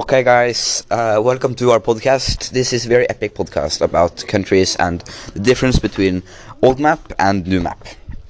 Okay, 0.00 0.22
guys, 0.22 0.82
uh, 0.90 1.20
welcome 1.22 1.54
to 1.56 1.72
our 1.72 1.78
podcast. 1.78 2.50
This 2.50 2.72
is 2.72 2.86
very 2.86 3.08
epic 3.10 3.34
podcast 3.34 3.82
about 3.82 4.24
countries 4.26 4.74
and 4.76 5.00
the 5.34 5.40
difference 5.40 5.78
between 5.78 6.22
old 6.62 6.80
map 6.80 7.12
and 7.18 7.46
new 7.46 7.60
map. 7.60 7.84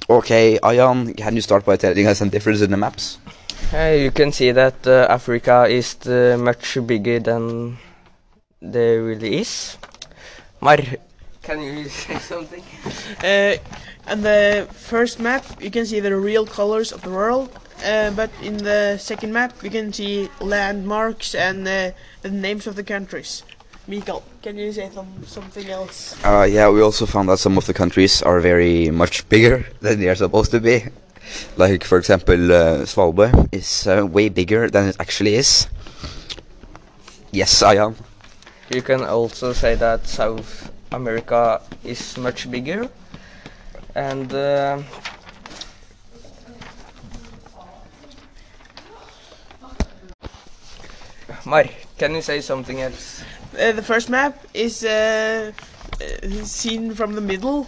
Okay, 0.09 0.59
Ayan, 0.65 1.17
can 1.17 1.37
you 1.37 1.41
start 1.41 1.65
by 1.65 1.77
telling 1.77 2.07
us 2.09 2.19
some 2.19 2.29
difference 2.29 2.61
in 2.61 2.73
the 2.73 2.77
maps? 2.77 3.19
Uh, 3.73 3.95
you 3.97 4.11
can 4.11 4.33
see 4.33 4.51
that 4.51 4.85
uh, 4.87 5.07
Africa 5.09 5.67
is 5.71 5.95
uh, 6.07 6.37
much 6.41 6.77
bigger 6.87 7.21
than 7.21 7.79
there 8.61 9.03
really 9.05 9.39
is. 9.39 9.77
Mar, 10.61 10.79
can 11.43 11.61
you 11.63 11.89
say 12.03 12.19
something? 12.19 12.65
Uh, 13.23 13.55
on 14.11 14.23
the 14.23 14.67
first 14.73 15.21
map, 15.21 15.45
you 15.63 15.71
can 15.71 15.87
see 15.87 16.01
the 16.01 16.17
real 16.17 16.47
colors 16.47 16.91
of 16.91 17.03
the 17.03 17.11
world, 17.11 17.49
uh, 17.85 18.11
but 18.13 18.31
in 18.43 18.59
the 18.59 18.99
second 18.99 19.33
map, 19.33 19.53
you 19.63 19.71
can 19.71 19.93
see 19.93 20.29
landmarks 20.41 21.35
and 21.35 21.67
uh, 21.67 21.91
the 22.23 22.31
names 22.31 22.67
of 22.67 22.77
the 22.77 22.85
countries. 22.85 23.43
Mikael, 23.87 24.23
can 24.43 24.57
you 24.57 24.73
say 24.73 24.89
some, 24.93 25.09
something 25.27 25.69
else? 25.69 26.15
Uh, 26.25 26.47
yeah, 26.49 26.69
we 26.69 26.81
also 26.81 27.07
found 27.07 27.29
that 27.29 27.39
some 27.39 27.59
of 27.59 27.67
the 27.67 27.75
countries 27.75 28.23
are 28.23 28.41
very 28.41 28.91
much 28.91 29.29
bigger 29.29 29.67
than 29.81 30.01
they 30.01 30.09
are 30.09 30.15
supposed 30.15 30.51
to 30.53 30.61
be. 30.61 30.85
Like, 31.57 31.85
for 31.85 31.99
example, 31.99 32.53
uh, 32.53 32.85
Svalbard 32.87 33.49
is 33.53 33.87
uh, 33.87 34.07
way 34.07 34.29
bigger 34.29 34.71
than 34.71 34.89
it 34.89 34.97
actually 35.01 35.35
is. 35.35 35.69
Yes, 37.33 37.63
I 37.63 37.77
am. 37.77 37.97
You 38.71 38.83
can 38.83 39.03
also 39.03 39.53
say 39.53 39.75
that 39.77 40.07
South 40.07 40.71
America 40.93 41.61
is 41.85 42.17
much 42.17 42.51
bigger. 42.51 42.89
And 43.95 44.33
uh, 51.45 51.49
Mar, 51.49 51.65
can 51.99 52.15
you 52.15 52.23
say 52.23 52.41
something 52.41 52.81
else? 52.81 53.23
Uh, 53.59 53.73
the 53.73 53.83
first 53.83 54.09
map 54.09 54.47
is 54.55 54.85
uh, 54.85 55.53
uh, 56.01 56.45
seen 56.45 56.95
from 56.95 57.15
the 57.15 57.21
middle, 57.21 57.67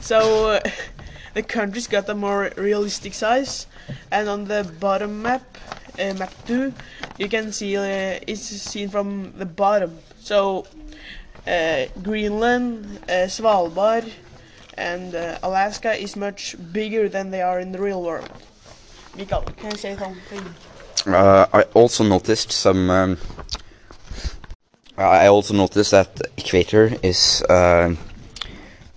so 0.00 0.50
uh, 0.50 0.60
the 1.34 1.42
countries 1.42 1.86
got 1.86 2.08
a 2.08 2.14
more 2.14 2.50
realistic 2.56 3.14
size. 3.14 3.66
And 4.10 4.28
on 4.28 4.44
the 4.46 4.70
bottom 4.80 5.22
map, 5.22 5.42
uh, 5.98 6.14
map 6.14 6.32
two, 6.46 6.72
you 7.18 7.28
can 7.28 7.52
see 7.52 7.76
uh, 7.76 8.18
it's 8.26 8.42
seen 8.42 8.88
from 8.88 9.32
the 9.36 9.46
bottom. 9.46 9.98
So 10.18 10.66
uh, 11.46 11.86
Greenland, 12.02 12.98
uh, 13.08 13.28
Svalbard, 13.28 14.10
and 14.74 15.14
uh, 15.14 15.38
Alaska 15.42 15.94
is 15.94 16.16
much 16.16 16.56
bigger 16.72 17.08
than 17.08 17.30
they 17.30 17.42
are 17.42 17.60
in 17.60 17.72
the 17.72 17.80
real 17.80 18.02
world. 18.02 18.30
Mikael, 19.16 19.42
can 19.56 19.70
you 19.70 19.76
say 19.76 19.96
something? 19.96 20.44
Uh, 21.06 21.46
I 21.52 21.62
also 21.74 22.04
noticed 22.04 22.52
some. 22.52 22.90
Um, 22.90 23.18
I 24.98 25.26
also 25.26 25.54
noticed 25.54 25.90
that 25.90 26.20
equator 26.36 26.90
is 27.02 27.42
uh, 27.48 27.94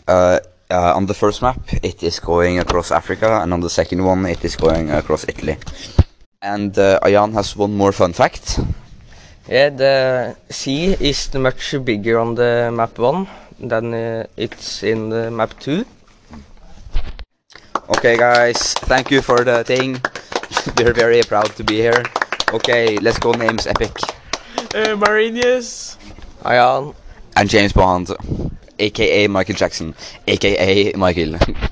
uh, 0.08 0.40
uh, 0.72 0.96
on 0.96 1.06
the 1.06 1.14
first 1.14 1.42
map. 1.42 1.60
It 1.84 2.02
is 2.04 2.20
going 2.20 2.60
across 2.60 2.92
Africa, 2.92 3.42
and 3.42 3.54
on 3.54 3.60
the 3.60 3.70
second 3.70 4.04
one, 4.04 4.26
it 4.26 4.44
is 4.44 4.56
going 4.56 4.90
across 4.92 5.26
Italy. 5.28 5.58
And 6.42 6.78
uh, 6.78 7.00
Ayan 7.04 7.34
has 7.34 7.56
one 7.56 7.76
more 7.76 7.92
fun 7.92 8.14
fact. 8.14 8.60
Yeah, 9.48 9.70
the 9.70 10.36
sea 10.50 10.96
is 11.00 11.34
much 11.34 11.76
bigger 11.84 12.20
on 12.20 12.36
the 12.36 12.72
map 12.72 12.98
1 12.98 13.28
than 13.60 13.94
uh, 13.94 14.28
it's 14.38 14.84
in 14.84 15.10
the 15.10 15.32
map 15.32 15.60
2. 15.60 15.84
Okay, 17.98 18.16
guys, 18.16 18.74
thank 18.74 19.10
you 19.10 19.22
for 19.22 19.44
the 19.44 19.64
thing. 19.64 20.00
We're 20.78 20.94
very 20.94 21.22
proud 21.24 21.56
to 21.56 21.64
be 21.64 21.76
here. 21.76 22.04
Okay, 22.54 22.98
let's 22.98 23.20
go 23.20 23.32
names 23.32 23.68
epic. 23.68 23.92
Uh, 24.74 24.96
Marinius. 24.98 25.98
Ayan. 26.44 26.96
And 27.36 27.50
James 27.50 27.74
Bond, 27.74 28.10
aka 28.80 29.28
Michael 29.28 29.56
Jackson, 29.56 29.96
aka 30.28 30.94
Michael. 30.94 31.38